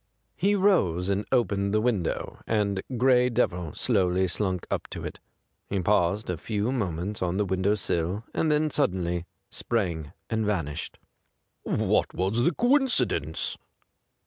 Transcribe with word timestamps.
He 0.35 0.55
rose 0.55 1.09
and 1.09 1.27
opened 1.31 1.75
the 1.75 1.79
window, 1.79 2.39
and 2.47 2.81
Gray 2.97 3.29
Devil 3.29 3.75
slowly 3.75 4.27
slunk 4.27 4.65
up 4.71 4.87
to 4.89 5.05
it. 5.05 5.19
He 5.69 5.79
paused 5.79 6.27
a 6.27 6.37
few 6.37 6.71
monments 6.71 7.21
on 7.21 7.37
the 7.37 7.45
window 7.45 7.75
sill 7.75 8.23
and 8.33 8.49
then 8.49 8.71
suddenly 8.71 9.27
sprang 9.51 10.11
and 10.27 10.43
vanished. 10.43 10.97
'What 11.61 12.15
was 12.15 12.41
the 12.41 12.51
coincidence?' 12.51 13.59